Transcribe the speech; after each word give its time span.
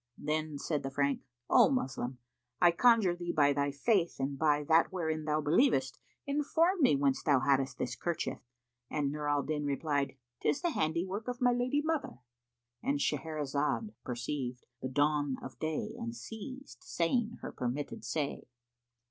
Then 0.17 0.57
said 0.57 0.81
the 0.81 0.89
Frank, 0.89 1.21
"O 1.47 1.69
Moslem, 1.69 2.17
I 2.59 2.71
conjure 2.71 3.15
thee 3.15 3.31
by 3.31 3.53
thy 3.53 3.69
faith 3.69 4.15
and 4.19 4.35
by 4.35 4.63
that 4.63 4.91
wherein 4.91 5.25
thou 5.25 5.41
believest, 5.41 5.99
inform 6.25 6.81
me 6.81 6.95
whence 6.95 7.21
thou 7.21 7.41
haddest 7.41 7.77
this 7.77 7.95
kerchief;" 7.95 8.39
and 8.89 9.11
Nur 9.11 9.27
al 9.29 9.43
Din 9.43 9.63
replied, 9.63 10.17
"Tis 10.41 10.59
the 10.61 10.71
handiwork 10.71 11.27
of 11.27 11.39
my 11.39 11.51
lady 11.51 11.83
mother,"—And 11.83 12.97
Shahrazad 12.97 13.93
perceived 14.03 14.65
the 14.81 14.89
dawn 14.89 15.37
of 15.43 15.59
day 15.59 15.95
and 15.99 16.15
ceased 16.15 16.83
saying 16.83 17.37
her 17.41 17.51
permitted 17.51 18.03
say. 18.03 18.47